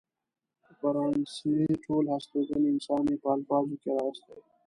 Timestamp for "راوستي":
3.97-4.37